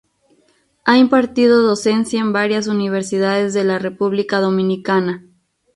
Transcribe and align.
Ha 0.83 0.97
impartido 0.97 1.61
docencia 1.61 2.19
en 2.19 2.33
varias 2.33 2.65
Universidades 2.65 3.53
de 3.53 3.63
la 3.63 3.77
República 3.77 4.39
Dominicana. 4.39 5.27